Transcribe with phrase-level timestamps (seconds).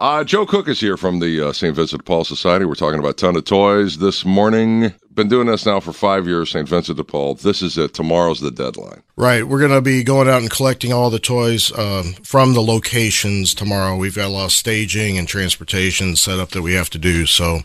[0.00, 1.74] Uh, Joe Cook is here from the uh, St.
[1.74, 2.64] Vincent de Paul Society.
[2.64, 4.94] We're talking about ton of toys this morning.
[5.12, 6.68] Been doing this now for five years, St.
[6.68, 7.34] Vincent de Paul.
[7.34, 7.94] This is it.
[7.94, 9.02] Tomorrow's the deadline.
[9.16, 9.42] Right.
[9.42, 13.54] We're going to be going out and collecting all the toys um, from the locations
[13.54, 13.96] tomorrow.
[13.96, 17.26] We've got a lot of staging and transportation set up that we have to do.
[17.26, 17.62] So,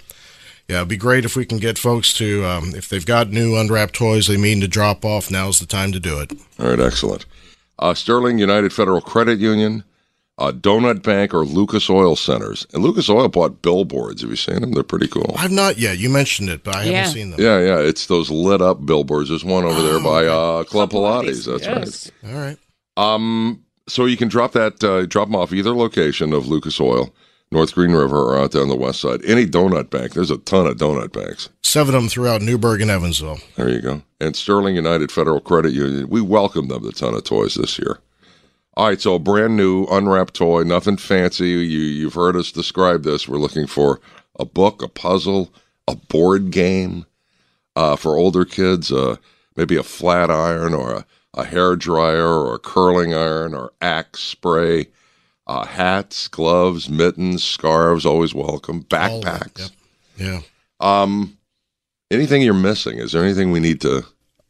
[0.67, 3.55] yeah, it'd be great if we can get folks to, um, if they've got new
[3.55, 6.33] unwrapped toys they mean to drop off, now's the time to do it.
[6.57, 7.27] All right, excellent.
[7.77, 9.83] Uh, Sterling United Federal Credit Union
[10.39, 12.65] uh, Donut Bank or Lucas Oil Centers.
[12.73, 14.21] And Lucas Oil bought billboards.
[14.21, 14.71] Have you seen them?
[14.71, 15.35] They're pretty cool.
[15.37, 15.99] I've not yet.
[15.99, 16.91] You mentioned it, but I Yeah.
[16.99, 17.39] haven't seen them.
[17.39, 17.77] Yeah, yeah.
[17.79, 19.29] It's those lit up billboards.
[19.29, 21.45] There's one over there by uh, Club, Club Pilates.
[21.45, 22.11] That's yes.
[22.25, 22.57] All right.
[22.97, 23.13] right.
[23.13, 27.13] Um, so you can drop that, uh, drop them off either location of Lucas Oil,
[27.51, 29.23] North Green River, or out there on the west side.
[29.25, 30.13] Any donut bank.
[30.13, 31.49] There's a ton of donut banks.
[31.63, 33.39] Seven of them throughout Newburgh and Evansville.
[33.55, 34.01] There you go.
[34.21, 36.07] And Sterling United Federal Credit Union.
[36.09, 37.99] We welcome them a ton of toys this year.
[38.75, 41.49] All right, so a brand new unwrapped toy, nothing fancy.
[41.49, 43.27] You you've heard us describe this.
[43.27, 43.99] We're looking for
[44.39, 45.53] a book, a puzzle,
[45.87, 47.05] a board game
[47.75, 48.91] uh, for older kids.
[48.91, 49.17] Uh,
[49.55, 54.21] maybe a flat iron or a, a hair dryer or a curling iron or axe
[54.21, 54.87] spray.
[55.45, 58.83] Uh, hats, gloves, mittens, scarves, always welcome.
[58.85, 59.59] Backpacks.
[59.59, 59.69] Yep.
[60.17, 60.41] Yeah.
[60.79, 61.37] Um,
[62.09, 62.97] anything you're missing?
[62.97, 64.03] Is there anything we need to?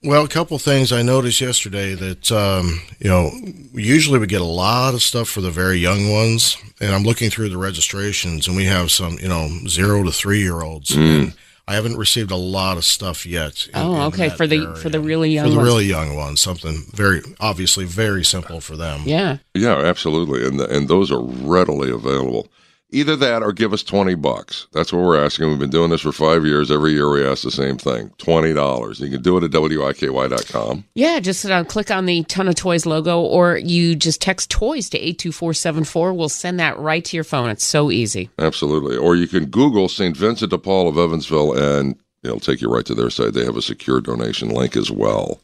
[0.04, 3.32] Well, a couple things I noticed yesterday that um, you know
[3.74, 7.30] usually we get a lot of stuff for the very young ones, and I'm looking
[7.30, 10.92] through the registrations, and we have some you know zero to three year olds.
[10.96, 11.34] And
[11.66, 13.68] I haven't received a lot of stuff yet.
[13.68, 14.28] in- Oh, okay.
[14.30, 14.76] For the area.
[14.76, 15.68] for the really young for the ones.
[15.68, 19.04] really young ones, something very obviously very simple for them.
[19.06, 19.38] yeah.
[19.54, 22.50] Yeah, absolutely, and and those are readily available.
[22.94, 24.68] Either that or give us twenty bucks.
[24.72, 25.50] That's what we're asking.
[25.50, 26.72] We've been doing this for five years.
[26.72, 29.00] Every year we ask the same thing: twenty dollars.
[29.00, 30.84] You can do it at wiky.com.
[30.94, 34.90] Yeah, just uh, click on the Ton of Toys logo or you just text toys
[34.92, 36.14] to 82474.
[36.14, 37.50] We'll send that right to your phone.
[37.50, 38.30] It's so easy.
[38.40, 40.16] Absolutely, or you can Google St.
[40.16, 43.34] Vincent de Paul of Evansville, and it'll take you right to their site.
[43.34, 45.42] They have a secure donation link as well.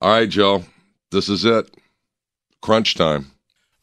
[0.00, 0.64] All right, Joe,
[1.10, 1.74] this is it.
[2.62, 3.32] Crunch time.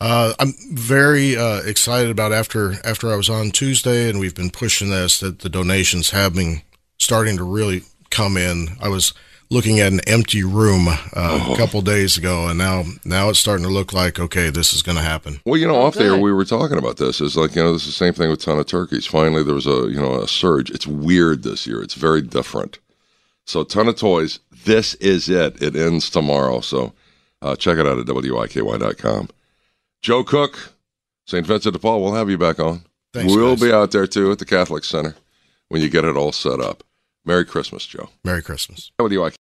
[0.02, 4.50] Uh, I'm very uh, excited about after after I was on Tuesday, and we've been
[4.50, 6.62] pushing this that the donations have been
[6.98, 8.70] starting to really come in.
[8.82, 9.14] I was
[9.50, 13.66] looking at an empty room uh, a couple days ago, and now now it's starting
[13.66, 15.40] to look like okay, this is going to happen.
[15.46, 17.22] Well, you know, Oh, off there we were talking about this.
[17.22, 19.06] It's like you know, this is the same thing with ton of turkeys.
[19.06, 20.72] Finally, there was a you know a surge.
[20.72, 21.82] It's weird this year.
[21.82, 22.80] It's very different.
[23.46, 24.40] So, ton of toys.
[24.66, 25.62] This is it.
[25.62, 26.60] It ends tomorrow.
[26.62, 26.94] So,
[27.44, 29.30] uh, check it out at wiky.com.
[30.06, 30.72] Joe Cook,
[31.26, 31.48] St.
[31.48, 32.04] Vincent de Paul.
[32.04, 32.84] We'll have you back on.
[33.12, 33.62] Thanks, we'll guys.
[33.62, 35.16] be out there too at the Catholic Center
[35.70, 36.84] when you get it all set up.
[37.26, 38.10] Merry Christmas, Joe.
[38.24, 38.92] Merry Christmas.
[39.00, 39.36] WIK.